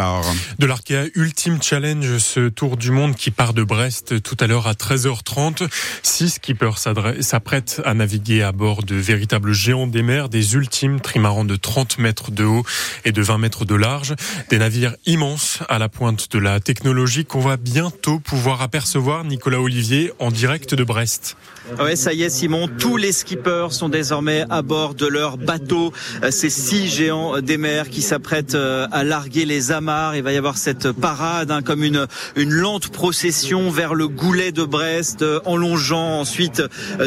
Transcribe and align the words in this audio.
départ. 0.00 0.24
De 0.58 0.66
l'Arkea 0.66 1.10
Ultime 1.14 1.60
Challenge, 1.62 2.18
ce 2.18 2.48
tour 2.48 2.76
du 2.76 2.90
monde 2.90 3.14
qui 3.14 3.30
part 3.30 3.52
de 3.52 3.62
Brest 3.62 4.22
tout 4.22 4.36
à 4.40 4.46
l'heure 4.46 4.66
à 4.66 4.72
13h30. 4.72 5.68
Six 6.02 6.30
skippers 6.30 6.78
s'apprêtent 7.20 7.82
à 7.84 7.92
naviguer 7.92 8.42
à 8.42 8.52
bord 8.52 8.82
de 8.82 8.94
véritables 8.94 9.52
géants 9.52 9.86
des 9.86 10.02
mers, 10.02 10.28
des 10.28 10.54
ultimes 10.54 11.00
trimarans 11.00 11.44
de 11.44 11.56
30 11.56 11.98
mètres 11.98 12.30
de 12.30 12.44
haut 12.44 12.64
et 13.04 13.12
de 13.12 13.20
20 13.20 13.38
mètres 13.38 13.64
de 13.64 13.74
large. 13.74 14.14
Des 14.48 14.58
navires 14.58 14.96
immenses 15.04 15.58
à 15.68 15.78
la 15.78 15.88
pointe 15.88 16.30
de 16.32 16.38
la 16.38 16.60
technologie 16.60 17.26
qu'on 17.26 17.40
va 17.40 17.56
bientôt 17.56 18.20
pouvoir 18.20 18.62
apercevoir, 18.62 19.24
Nicolas 19.24 19.60
Olivier, 19.60 20.12
en 20.18 20.30
direct 20.30 20.74
de 20.74 20.84
Brest. 20.84 21.36
Ouais, 21.78 21.94
ça 21.94 22.12
y 22.12 22.22
est, 22.22 22.30
Simon. 22.30 22.68
Tous 22.78 22.96
les 22.96 23.12
skippers 23.12 23.68
sont 23.70 23.88
désormais 23.88 24.44
à 24.50 24.62
bord 24.62 24.94
de 24.94 25.06
leur 25.06 25.36
bateau. 25.36 25.92
Euh, 26.22 26.30
ces 26.30 26.50
six 26.50 26.88
géants 26.88 27.40
des 27.40 27.58
mers 27.58 27.90
qui 27.90 28.02
s'apprêtent 28.02 28.54
euh, 28.54 28.88
à 28.90 29.04
larguer 29.04 29.44
les 29.44 29.70
Il 30.14 30.22
va 30.22 30.32
y 30.32 30.36
avoir 30.36 30.56
cette 30.56 30.92
parade, 30.92 31.50
hein, 31.50 31.62
comme 31.62 31.84
une, 31.84 32.06
lente 32.36 32.88
procession 32.88 33.70
vers 33.70 33.94
le 33.94 34.08
goulet 34.08 34.52
de 34.52 34.64
Brest, 34.64 35.22
euh, 35.22 35.40
en 35.44 35.56
longeant 35.56 36.20
ensuite 36.20 36.62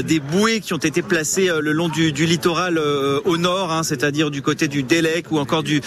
des 0.06 0.20
bouées 0.20 0.60
qui 0.60 0.74
ont 0.74 0.78
été 0.78 1.02
placées 1.02 1.50
le 1.62 1.72
long 1.72 1.90
du, 1.90 2.12
littoral 2.12 2.78
au 2.78 3.38
nord, 3.38 3.72
hein, 3.72 3.84
c'est-à-dire 3.84 4.32
du 4.32 4.42
côté 4.42 4.68
du 4.68 4.84
Délec 4.84 5.32
ou 5.32 5.40
encore 5.40 5.64
du, 5.64 5.82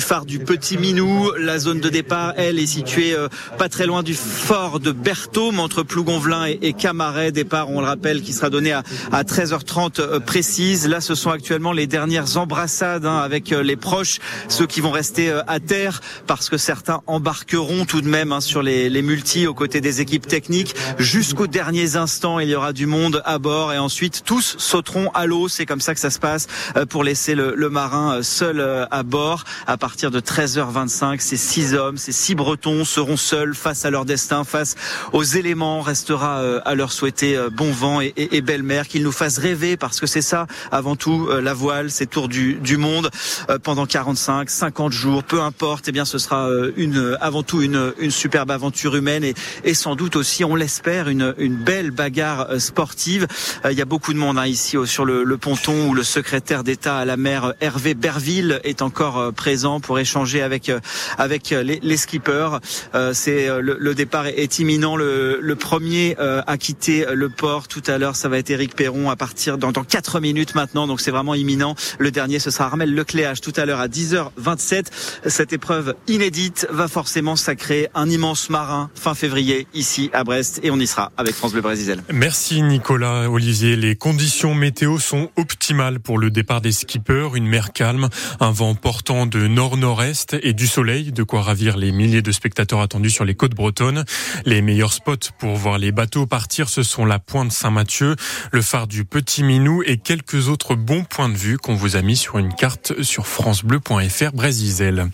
phare 0.00 0.24
du 0.24 0.38
Petit 0.38 0.78
Minou. 0.78 1.32
La 1.38 1.58
zone 1.58 1.80
de 1.80 1.88
départ, 1.88 2.34
elle, 2.36 2.58
est 2.58 2.66
située 2.66 3.14
pas 3.58 3.68
très 3.68 3.86
loin 3.86 4.02
du 4.02 4.14
fort 4.14 4.80
de 4.80 4.92
Berthaume, 4.92 5.60
entre 5.60 5.82
Plougonvelin 5.82 6.46
et, 6.46 6.58
et 6.62 6.72
Camaret. 6.72 7.32
Départ, 7.32 7.70
on 7.70 7.80
le 7.80 7.86
rappelle, 7.86 8.22
qui 8.22 8.32
sera 8.32 8.50
donné 8.50 8.72
à, 8.72 8.82
à 9.10 9.22
13h30 9.22 10.00
euh, 10.00 10.20
précise. 10.20 10.88
Là, 10.88 11.00
ce 11.00 11.14
sont 11.14 11.30
actuellement 11.30 11.72
les 11.72 11.86
dernières 11.86 12.36
embrassades 12.36 13.06
hein, 13.06 13.18
avec 13.18 13.52
euh, 13.52 13.62
les 13.62 13.76
proches, 13.76 14.18
ceux 14.48 14.66
qui 14.66 14.80
vont 14.80 14.90
rester 14.90 15.30
euh, 15.30 15.42
à 15.46 15.60
terre 15.60 16.00
que 16.48 16.56
certains 16.56 17.00
embarqueront 17.06 17.84
tout 17.84 18.00
de 18.00 18.08
même 18.08 18.32
hein, 18.32 18.40
sur 18.40 18.62
les, 18.62 18.88
les 18.88 19.02
multis 19.02 19.46
aux 19.46 19.54
côtés 19.54 19.80
des 19.80 20.00
équipes 20.00 20.26
techniques. 20.26 20.74
Jusqu'aux 20.98 21.46
derniers 21.46 21.96
instants, 21.96 22.38
il 22.38 22.48
y 22.48 22.54
aura 22.54 22.72
du 22.72 22.86
monde 22.86 23.22
à 23.24 23.38
bord 23.38 23.72
et 23.72 23.78
ensuite 23.78 24.22
tous 24.24 24.56
sauteront 24.58 25.10
à 25.14 25.26
l'eau. 25.26 25.48
C'est 25.48 25.66
comme 25.66 25.80
ça 25.80 25.94
que 25.94 26.00
ça 26.00 26.10
se 26.10 26.18
passe 26.18 26.46
pour 26.88 27.04
laisser 27.04 27.34
le, 27.34 27.54
le 27.56 27.70
marin 27.70 28.22
seul 28.22 28.60
à 28.90 29.02
bord. 29.02 29.44
À 29.66 29.76
partir 29.76 30.10
de 30.10 30.20
13h25, 30.20 31.20
ces 31.20 31.36
six 31.36 31.74
hommes, 31.74 31.96
ces 31.96 32.12
six 32.12 32.34
Bretons 32.34 32.84
seront 32.84 33.16
seuls 33.16 33.54
face 33.54 33.84
à 33.84 33.90
leur 33.90 34.04
destin, 34.04 34.44
face 34.44 34.74
aux 35.12 35.22
éléments. 35.22 35.80
Restera 35.80 36.40
à 36.64 36.74
leur 36.74 36.92
souhaiter 36.92 37.38
bon 37.52 37.70
vent 37.72 38.00
et, 38.00 38.12
et, 38.16 38.40
belle-mère, 38.40 38.88
qu'ils 38.88 39.02
nous 39.02 39.12
fassent 39.12 39.38
rêver 39.38 39.76
parce 39.76 40.00
que 40.00 40.06
c'est 40.06 40.22
ça 40.22 40.46
avant 40.70 40.96
tout 40.96 41.28
euh, 41.28 41.40
la 41.40 41.54
voile, 41.54 41.90
c'est 41.90 42.06
tour 42.06 42.28
du, 42.28 42.54
du 42.54 42.76
monde 42.76 43.10
euh, 43.50 43.58
pendant 43.58 43.86
45, 43.86 44.48
50 44.48 44.92
jours, 44.92 45.24
peu 45.24 45.40
importe. 45.40 45.88
Eh 45.88 45.92
bien, 45.92 46.04
ce 46.04 46.18
sera 46.22 46.48
euh, 46.48 46.72
une 46.76 47.16
avant 47.20 47.42
tout 47.42 47.62
une, 47.62 47.92
une 47.98 48.10
superbe 48.10 48.50
aventure 48.50 48.96
humaine 48.96 49.24
et, 49.24 49.34
et 49.64 49.74
sans 49.74 49.94
doute 49.94 50.16
aussi, 50.16 50.44
on 50.44 50.54
l'espère, 50.54 51.08
une, 51.08 51.34
une 51.38 51.56
belle 51.56 51.90
bagarre 51.90 52.60
sportive. 52.60 53.26
Il 53.70 53.76
y 53.76 53.82
a 53.82 53.84
beaucoup 53.84 54.12
de 54.12 54.18
monde 54.18 54.38
hein, 54.38 54.46
ici 54.46 54.76
sur 54.86 55.04
le, 55.04 55.24
le, 55.24 55.36
ponton 55.36 55.88
où 55.88 55.94
le 55.94 56.02
secrétaire 56.02 56.64
d'État 56.64 56.98
à 56.98 57.04
la 57.04 57.16
mer 57.16 57.54
Hervé 57.60 57.94
Berville 57.94 58.60
est 58.64 58.82
encore 58.82 59.32
présent 59.32 59.80
pour 59.80 59.98
échanger 59.98 60.42
avec 60.42 60.70
avec 61.18 61.50
les, 61.50 61.80
les 61.82 61.96
skippers. 61.96 62.58
c'est 63.12 63.48
le, 63.48 63.76
le, 63.78 63.94
départ 63.94 64.26
est 64.26 64.58
imminent. 64.58 64.96
Le, 64.96 65.38
le 65.40 65.56
premier 65.56 66.16
à 66.18 66.56
quitter 66.56 67.06
le 67.12 67.28
port 67.28 67.68
tout 67.68 67.82
à 67.86 67.98
l'heure 67.98 68.16
ça 68.16 68.28
va 68.28 68.38
être 68.38 68.50
Eric 68.50 68.76
Perron 68.76 69.10
à 69.10 69.16
partir 69.16 69.58
dans, 69.58 69.72
dans 69.72 69.84
4 69.84 70.20
minutes 70.20 70.54
maintenant. 70.54 70.86
Donc 70.86 71.00
c'est 71.00 71.10
vraiment 71.10 71.34
imminent. 71.34 71.74
Le 71.98 72.10
dernier, 72.10 72.38
ce 72.38 72.50
sera 72.50 72.66
Armel 72.66 72.94
Lecléage 72.94 73.40
tout 73.40 73.52
à 73.56 73.66
l'heure 73.66 73.80
à 73.80 73.88
10h27. 73.88 74.86
Cette 75.26 75.52
épreuve 75.52 75.94
inédite 76.12 76.66
va 76.70 76.88
forcément 76.88 77.36
sacrer 77.36 77.88
un 77.94 78.08
immense 78.08 78.50
marin 78.50 78.90
fin 78.94 79.14
février 79.14 79.66
ici 79.74 80.10
à 80.12 80.24
Brest 80.24 80.60
et 80.62 80.70
on 80.70 80.78
y 80.78 80.86
sera 80.86 81.10
avec 81.16 81.34
France 81.34 81.52
Bleu 81.52 81.62
Brésil. 81.62 82.02
Merci 82.12 82.62
Nicolas 82.62 83.30
Olivier. 83.30 83.76
Les 83.76 83.96
conditions 83.96 84.54
météo 84.54 84.98
sont 84.98 85.30
optimales 85.36 86.00
pour 86.00 86.18
le 86.18 86.30
départ 86.30 86.60
des 86.60 86.72
skippers. 86.72 87.34
Une 87.34 87.46
mer 87.46 87.72
calme, 87.72 88.08
un 88.40 88.50
vent 88.50 88.74
portant 88.74 89.26
de 89.26 89.46
nord-nord-est 89.46 90.36
et 90.42 90.52
du 90.52 90.66
soleil, 90.66 91.12
de 91.12 91.22
quoi 91.22 91.42
ravir 91.42 91.76
les 91.76 91.92
milliers 91.92 92.22
de 92.22 92.32
spectateurs 92.32 92.80
attendus 92.80 93.10
sur 93.10 93.24
les 93.24 93.34
côtes 93.34 93.54
bretonnes. 93.54 94.04
Les 94.44 94.62
meilleurs 94.62 94.92
spots 94.92 95.32
pour 95.38 95.56
voir 95.56 95.78
les 95.78 95.92
bateaux 95.92 96.26
partir, 96.26 96.68
ce 96.68 96.82
sont 96.82 97.04
la 97.04 97.18
pointe 97.18 97.52
Saint-Mathieu 97.52 98.16
le 98.52 98.62
phare 98.62 98.86
du 98.86 99.04
Petit 99.04 99.42
Minou 99.42 99.82
et 99.84 99.96
quelques 99.96 100.48
autres 100.48 100.74
bons 100.74 101.04
points 101.04 101.28
de 101.28 101.36
vue 101.36 101.58
qu'on 101.58 101.74
vous 101.74 101.96
a 101.96 102.02
mis 102.02 102.16
sur 102.16 102.38
une 102.38 102.54
carte 102.54 103.02
sur 103.02 103.26
francebleu.fr 103.26 104.32
Brésil. 104.32 105.08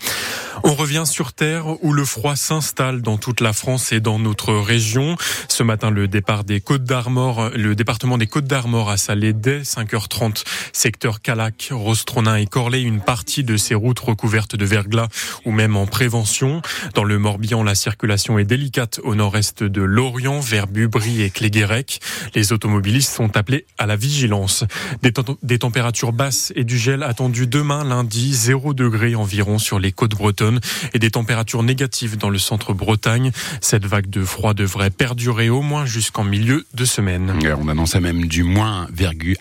On 0.63 0.73
revient 0.73 1.03
sur 1.05 1.33
Terre 1.33 1.83
où 1.83 1.93
le 1.93 2.03
froid 2.03 2.35
s'installe 2.35 3.01
dans 3.01 3.17
toute 3.17 3.41
la 3.41 3.53
France 3.53 3.91
et 3.91 3.99
dans 3.99 4.19
notre 4.19 4.53
région. 4.53 5.15
Ce 5.47 5.63
matin, 5.63 5.89
le 5.89 6.07
départ 6.07 6.43
des 6.43 6.59
Côtes 6.59 6.83
d'Armor, 6.83 7.51
le 7.55 7.75
département 7.75 8.17
des 8.17 8.27
Côtes 8.27 8.45
d'Armor 8.45 8.89
a 8.89 8.97
salé 8.97 9.33
dès 9.33 9.61
5h30. 9.61 10.43
Secteur 10.73 11.21
Calac, 11.21 11.69
Rostronin 11.71 12.35
et 12.35 12.45
Corlay, 12.45 12.81
une 12.81 13.01
partie 13.01 13.43
de 13.43 13.57
ces 13.57 13.75
routes 13.75 13.99
recouvertes 13.99 14.55
de 14.55 14.65
verglas 14.65 15.07
ou 15.45 15.51
même 15.51 15.75
en 15.75 15.85
prévention. 15.85 16.61
Dans 16.93 17.03
le 17.03 17.17
Morbihan, 17.19 17.63
la 17.63 17.75
circulation 17.75 18.37
est 18.37 18.45
délicate 18.45 18.99
au 19.03 19.15
nord-est 19.15 19.63
de 19.63 19.81
Lorient, 19.81 20.39
vers 20.39 20.67
Bubry 20.67 21.21
et 21.21 21.29
Cléguérec. 21.29 21.99
Les 22.35 22.51
automobilistes 22.51 23.13
sont 23.13 23.37
appelés 23.37 23.65
à 23.77 23.85
la 23.85 23.95
vigilance. 23.95 24.65
Des, 25.01 25.59
températures 25.59 26.13
basses 26.13 26.51
et 26.55 26.63
du 26.63 26.77
gel 26.77 27.03
attendus 27.03 27.47
demain 27.47 27.83
lundi, 27.83 28.33
0 28.33 28.73
degré 28.73 29.15
environ 29.15 29.57
sur 29.57 29.79
les 29.79 29.91
côtes 29.91 30.15
bretonnes 30.15 30.48
et 30.93 30.99
des 30.99 31.11
températures 31.11 31.63
négatives 31.63 32.17
dans 32.17 32.29
le 32.29 32.39
centre 32.39 32.73
Bretagne. 32.73 33.31
Cette 33.61 33.85
vague 33.85 34.09
de 34.09 34.23
froid 34.23 34.53
devrait 34.53 34.91
perdurer 34.91 35.49
au 35.49 35.61
moins 35.61 35.85
jusqu'en 35.85 36.23
milieu 36.23 36.65
de 36.73 36.85
semaine. 36.85 37.33
On 37.59 37.67
annonçait 37.67 37.99
même 37.99 38.25
du 38.25 38.43
moins 38.43 38.87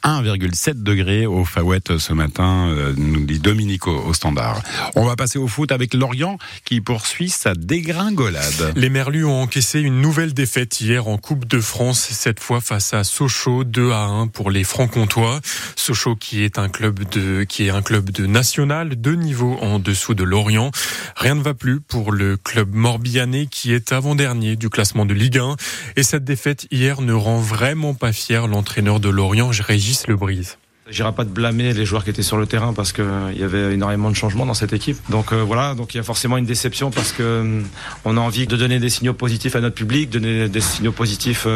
1,7 0.04 0.82
degré 0.82 1.26
au 1.26 1.44
Fawet 1.44 1.80
ce 1.98 2.12
matin, 2.12 2.68
euh, 2.68 2.94
nous 2.96 3.24
dit 3.24 3.38
Dominique 3.38 3.86
au 3.86 4.12
standard. 4.14 4.62
On 4.94 5.04
va 5.04 5.16
passer 5.16 5.38
au 5.38 5.48
foot 5.48 5.72
avec 5.72 5.94
Lorient 5.94 6.38
qui 6.64 6.80
poursuit 6.80 7.28
sa 7.28 7.54
dégringolade. 7.54 8.72
Les 8.76 8.88
Merlus 8.88 9.24
ont 9.24 9.42
encaissé 9.42 9.80
une 9.80 10.00
nouvelle 10.00 10.34
défaite 10.34 10.80
hier 10.80 11.08
en 11.08 11.18
Coupe 11.18 11.46
de 11.46 11.60
France, 11.60 12.08
cette 12.10 12.40
fois 12.40 12.60
face 12.60 12.94
à 12.94 13.04
Sochaux, 13.04 13.64
2 13.64 13.90
à 13.92 14.04
1 14.04 14.28
pour 14.28 14.50
les 14.50 14.64
Francs-Comtois. 14.64 15.40
Sochaux 15.76 16.16
qui 16.16 16.42
est 16.42 16.58
un 16.58 16.68
club 16.68 17.08
de, 17.10 17.44
qui 17.44 17.66
est 17.66 17.70
un 17.70 17.82
club 17.82 18.10
de 18.10 18.26
national, 18.26 18.96
deux 18.96 19.14
niveaux 19.14 19.58
en 19.60 19.78
dessous 19.78 20.14
de 20.14 20.24
Lorient. 20.24 20.70
Rien 21.16 21.34
ne 21.34 21.42
va 21.42 21.54
plus 21.54 21.80
pour 21.80 22.12
le 22.12 22.36
club 22.36 22.74
morbihanais 22.74 23.46
qui 23.46 23.72
est 23.72 23.92
avant-dernier 23.92 24.56
du 24.56 24.70
classement 24.70 25.06
de 25.06 25.14
Ligue 25.14 25.38
1. 25.38 25.56
Et 25.96 26.02
cette 26.02 26.24
défaite 26.24 26.66
hier 26.70 27.00
ne 27.00 27.12
rend 27.12 27.38
vraiment 27.38 27.94
pas 27.94 28.12
fier 28.12 28.46
l'entraîneur 28.46 29.00
de 29.00 29.08
Lorient, 29.08 29.50
Régis 29.52 30.06
Lebrise. 30.06 30.58
J'irai 30.90 31.12
pas 31.12 31.24
de 31.24 31.30
blâmer 31.30 31.74
les 31.74 31.84
joueurs 31.84 32.02
qui 32.02 32.10
étaient 32.10 32.22
sur 32.22 32.38
le 32.38 32.46
terrain 32.46 32.72
parce 32.72 32.92
qu'il 32.92 33.04
euh, 33.04 33.32
y 33.34 33.42
avait 33.42 33.74
énormément 33.74 34.10
de 34.10 34.16
changements 34.16 34.46
dans 34.46 34.54
cette 34.54 34.72
équipe. 34.72 34.96
Donc 35.10 35.32
euh, 35.32 35.42
voilà, 35.42 35.74
donc 35.74 35.94
il 35.94 35.98
y 35.98 36.00
a 36.00 36.02
forcément 36.02 36.38
une 36.38 36.46
déception 36.46 36.90
parce 36.90 37.12
que 37.12 37.22
euh, 37.22 37.60
on 38.06 38.16
a 38.16 38.20
envie 38.20 38.46
de 38.46 38.56
donner 38.56 38.78
des 38.78 38.88
signaux 38.88 39.12
positifs 39.12 39.54
à 39.54 39.60
notre 39.60 39.74
public, 39.74 40.08
donner 40.08 40.48
des 40.48 40.60
signaux 40.60 40.92
positifs 40.92 41.46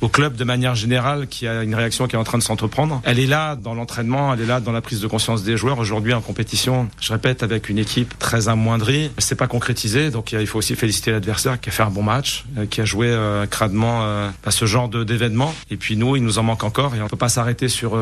au 0.00 0.08
club 0.08 0.34
de 0.34 0.44
manière 0.44 0.74
générale, 0.74 1.28
qui 1.28 1.46
a 1.46 1.62
une 1.62 1.74
réaction 1.74 2.08
qui 2.08 2.16
est 2.16 2.18
en 2.18 2.24
train 2.24 2.38
de 2.38 2.42
s'entreprendre. 2.42 3.00
Elle 3.04 3.18
est 3.18 3.26
là 3.26 3.56
dans 3.56 3.74
l'entraînement, 3.74 4.34
elle 4.34 4.40
est 4.40 4.46
là 4.46 4.60
dans 4.60 4.72
la 4.72 4.80
prise 4.80 5.00
de 5.00 5.06
conscience 5.06 5.44
des 5.44 5.56
joueurs. 5.56 5.78
Aujourd'hui 5.78 6.12
en 6.12 6.20
compétition, 6.20 6.88
je 7.00 7.12
répète, 7.12 7.42
avec 7.42 7.68
une 7.68 7.78
équipe 7.78 8.18
très 8.18 8.48
amoindrie, 8.48 9.10
c'est 9.18 9.36
pas 9.36 9.46
concrétisé. 9.46 10.10
Donc 10.10 10.32
il 10.32 10.46
faut 10.46 10.58
aussi 10.58 10.74
féliciter 10.74 11.12
l'adversaire 11.12 11.60
qui 11.60 11.68
a 11.68 11.72
fait 11.72 11.82
un 11.82 11.90
bon 11.90 12.02
match, 12.02 12.44
qui 12.70 12.80
a 12.80 12.84
joué 12.84 13.16
cradement 13.50 14.02
à 14.44 14.50
ce 14.50 14.64
genre 14.66 14.88
d'événement. 14.88 15.54
Et 15.70 15.76
puis 15.76 15.96
nous, 15.96 16.16
il 16.16 16.24
nous 16.24 16.38
en 16.38 16.42
manque 16.42 16.64
encore 16.64 16.94
et 16.94 17.02
on 17.02 17.08
peut 17.08 17.16
pas 17.16 17.28
s'arrêter 17.28 17.68
sur 17.68 17.96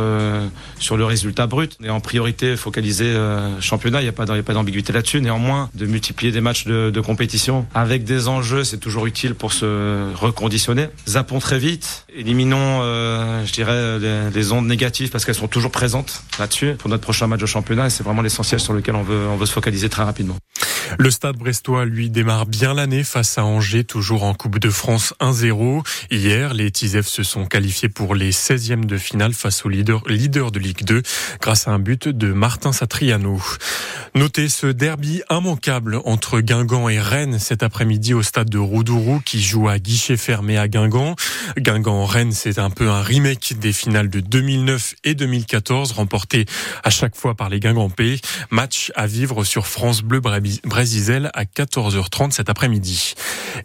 sur 0.79 0.97
le 0.97 1.05
résultat 1.05 1.47
brut. 1.47 1.77
Et 1.83 1.91
en 1.91 2.01
priorité 2.01 2.57
focalisé 2.57 3.05
euh, 3.07 3.61
championnat, 3.61 4.01
il 4.01 4.05
n'y 4.05 4.09
a 4.09 4.13
pas 4.13 4.25
d'ambiguïté 4.27 4.93
là-dessus. 4.93 5.21
Néanmoins, 5.21 5.71
de 5.75 5.87
multiplier 5.87 6.33
des 6.33 6.41
matchs 6.41 6.67
de, 6.67 6.91
de 6.91 7.01
compétition 7.01 7.67
avec 7.75 8.05
des 8.05 8.29
enjeux, 8.29 8.65
c'est 8.65 8.79
toujours 8.79 9.07
utile 9.07 9.35
pour 9.35 9.53
se 9.53 10.15
reconditionner. 10.15 10.89
Zappons 11.09 11.39
très 11.39 11.59
vite, 11.59 12.07
éliminons, 12.15 12.81
euh, 12.83 13.45
je 13.47 13.53
dirais, 13.53 13.99
les, 13.99 14.31
les, 14.31 14.53
ondes 14.53 14.67
négatives 14.67 15.11
parce 15.11 15.25
qu'elles 15.25 15.35
sont 15.35 15.49
toujours 15.49 15.71
présentes 15.71 16.23
là-dessus 16.39 16.75
pour 16.79 16.91
notre 16.91 17.03
prochain 17.03 17.27
match 17.27 17.41
de 17.41 17.47
championnat. 17.47 17.87
Et 17.87 17.91
c'est 17.91 18.03
vraiment 18.03 18.23
l'essentiel 18.23 18.61
sur 18.61 18.73
lequel 18.73 18.95
on 18.95 19.03
veut, 19.03 19.27
on 19.29 19.37
veut 19.37 19.47
se 19.47 19.53
focaliser 19.53 19.89
très 19.89 20.03
rapidement. 20.03 20.37
Le 20.99 21.11
stade 21.11 21.37
brestois, 21.37 21.85
lui, 21.85 22.11
démarre 22.11 22.47
bien 22.47 22.75
l'année 22.75 23.05
face 23.05 23.39
à 23.39 23.45
Angers, 23.45 23.85
toujours 23.85 24.25
en 24.25 24.35
Coupe 24.35 24.59
de 24.59 24.71
France 24.71 25.15
1-0. 25.21 25.87
Hier, 26.11 26.55
les 26.55 26.71
Tisef 26.71 27.07
se 27.07 27.23
sont 27.23 27.47
qualifiés 27.47 27.89
pour 27.89 28.15
les 28.15 28.33
16e 28.33 28.85
de 28.85 28.99
finale 28.99 29.33
face 29.33 29.65
au 29.65 29.69
leader, 29.69 30.03
de 30.05 30.59
Ligue 30.59 30.85
2 30.85 31.03
grâce 31.41 31.69
à 31.69 31.73
un 31.73 31.79
but 31.79 32.09
de 32.09 32.33
Martin 32.33 32.73
Satriano. 32.73 33.41
Notez 34.15 34.49
ce 34.49 34.67
derby 34.67 35.23
immanquable 35.31 36.01
entre 36.05 36.41
Guingamp 36.41 36.89
et 36.89 37.01
Rennes 37.01 37.39
cet 37.39 37.63
après-midi 37.63 38.15
au 38.15 38.23
stade 38.23 38.51
de 38.51 38.59
Roudourou 38.59 39.21
qui 39.25 39.41
joue 39.41 39.69
à 39.69 39.79
guichet 39.79 40.17
fermé 40.17 40.59
à 40.59 40.69
Guingamp. 40.69 41.15
Guingamp-Rennes, 41.57 42.33
c'est 42.33 42.59
un 42.59 42.71
peu 42.71 42.89
un 42.89 43.03
remake 43.03 43.59
des 43.59 43.73
finales 43.73 44.11
de 44.11 44.21
2009 44.21 44.95
et 45.05 45.15
2014 45.15 45.93
remportées 45.93 46.47
à 46.83 46.91
chaque 46.91 47.17
fois 47.17 47.35
par 47.35 47.49
les 47.49 47.61
Guingampais. 47.61 48.21
Match 48.51 48.91
à 48.97 49.07
vivre 49.07 49.45
sur 49.45 49.67
France 49.67 50.03
Bleu 50.03 50.21
À 50.81 51.45
14h30 51.45 52.31
cet 52.31 52.49
après-midi. 52.49 53.13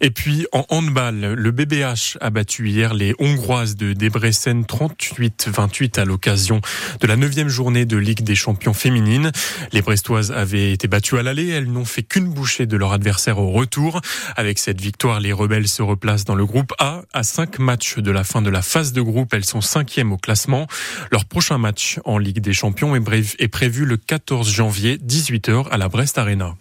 Et 0.02 0.10
puis 0.10 0.46
en 0.52 0.66
handball, 0.68 1.32
le 1.32 1.50
BBH 1.50 2.18
a 2.20 2.28
battu 2.28 2.68
hier 2.68 2.92
les 2.92 3.14
Hongroises 3.18 3.74
de 3.74 3.94
Debrecen 3.94 4.64
38-28 4.64 5.98
à 5.98 6.04
l'occasion 6.04 6.60
de 7.00 7.06
la 7.06 7.16
neuvième 7.16 7.48
journée 7.48 7.86
de 7.86 7.96
Ligue 7.96 8.20
des 8.20 8.34
champions 8.34 8.74
féminines. 8.74 9.32
Les 9.72 9.80
Brestoises 9.80 10.30
avaient 10.30 10.72
été 10.72 10.88
battues 10.88 11.16
à 11.16 11.22
l'aller. 11.22 11.48
Elles 11.48 11.72
n'ont 11.72 11.86
fait 11.86 12.02
qu'une 12.02 12.28
bouchée 12.28 12.66
de 12.66 12.76
leur 12.76 12.92
adversaire 12.92 13.38
au 13.38 13.50
retour. 13.50 14.02
Avec 14.36 14.58
cette 14.58 14.82
victoire, 14.82 15.18
les 15.18 15.32
rebelles 15.32 15.68
se 15.68 15.80
replacent 15.80 16.26
dans 16.26 16.34
le 16.34 16.44
groupe 16.44 16.74
A. 16.78 17.00
À 17.14 17.22
cinq 17.22 17.58
matchs 17.58 17.96
de 17.96 18.10
la 18.10 18.24
fin 18.24 18.42
de 18.42 18.50
la 18.50 18.60
phase 18.60 18.92
de 18.92 19.00
groupe, 19.00 19.32
elles 19.32 19.46
sont 19.46 19.62
cinquièmes 19.62 20.12
au 20.12 20.18
classement. 20.18 20.66
Leur 21.10 21.24
prochain 21.24 21.56
match 21.56 21.98
en 22.04 22.18
Ligue 22.18 22.40
des 22.40 22.52
Champions 22.52 22.94
est 22.94 23.48
prévu 23.48 23.86
le 23.86 23.96
14 23.96 24.50
janvier, 24.50 24.98
18h 24.98 25.70
à 25.70 25.78
la 25.78 25.88
Brest 25.88 26.18
Arena. 26.18 26.56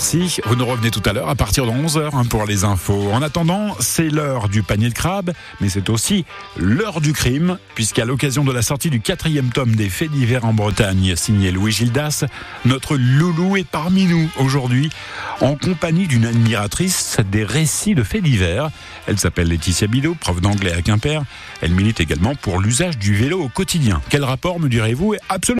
Merci. 0.00 0.40
Vous 0.46 0.56
nous 0.56 0.64
revenez 0.64 0.90
tout 0.90 1.02
à 1.04 1.12
l'heure 1.12 1.28
à 1.28 1.34
partir 1.34 1.66
de 1.66 1.72
11h 1.72 2.08
hein, 2.14 2.24
pour 2.24 2.46
les 2.46 2.64
infos. 2.64 3.12
En 3.12 3.20
attendant, 3.20 3.76
c'est 3.80 4.08
l'heure 4.08 4.48
du 4.48 4.62
panier 4.62 4.88
de 4.88 4.94
crabe, 4.94 5.32
mais 5.60 5.68
c'est 5.68 5.90
aussi 5.90 6.24
l'heure 6.56 7.02
du 7.02 7.12
crime, 7.12 7.58
puisqu'à 7.74 8.06
l'occasion 8.06 8.42
de 8.42 8.50
la 8.50 8.62
sortie 8.62 8.88
du 8.88 9.02
quatrième 9.02 9.50
tome 9.50 9.76
des 9.76 9.90
faits 9.90 10.10
divers 10.10 10.46
en 10.46 10.54
Bretagne, 10.54 11.16
signé 11.16 11.50
Louis 11.50 11.72
Gildas, 11.72 12.24
notre 12.64 12.96
loulou 12.96 13.58
est 13.58 13.68
parmi 13.68 14.06
nous 14.06 14.26
aujourd'hui, 14.38 14.88
en 15.42 15.54
compagnie 15.54 16.06
d'une 16.06 16.24
admiratrice 16.24 17.18
des 17.30 17.44
récits 17.44 17.94
de 17.94 18.02
faits 18.02 18.22
divers. 18.22 18.70
Elle 19.06 19.18
s'appelle 19.18 19.48
Laetitia 19.48 19.86
Bidot, 19.86 20.14
prof 20.14 20.40
d'anglais 20.40 20.72
à 20.72 20.80
Quimper. 20.80 21.24
Elle 21.60 21.72
milite 21.72 22.00
également 22.00 22.34
pour 22.36 22.58
l'usage 22.58 22.96
du 22.96 23.14
vélo 23.14 23.38
au 23.38 23.48
quotidien. 23.50 24.00
Quel 24.08 24.24
rapport, 24.24 24.60
me 24.60 24.70
direz-vous, 24.70 25.12
est 25.12 25.20
absolument 25.28 25.58